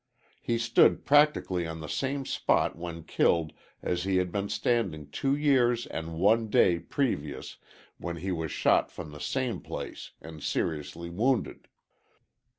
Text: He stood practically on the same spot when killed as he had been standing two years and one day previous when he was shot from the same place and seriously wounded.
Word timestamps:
He 0.41 0.57
stood 0.57 1.05
practically 1.05 1.67
on 1.67 1.79
the 1.79 1.87
same 1.87 2.25
spot 2.25 2.75
when 2.75 3.03
killed 3.03 3.53
as 3.83 4.03
he 4.03 4.17
had 4.17 4.31
been 4.31 4.49
standing 4.49 5.11
two 5.11 5.35
years 5.35 5.85
and 5.85 6.17
one 6.17 6.49
day 6.49 6.79
previous 6.79 7.57
when 7.99 8.15
he 8.17 8.31
was 8.31 8.51
shot 8.51 8.91
from 8.91 9.11
the 9.11 9.19
same 9.19 9.59
place 9.61 10.13
and 10.19 10.41
seriously 10.41 11.11
wounded. 11.11 11.67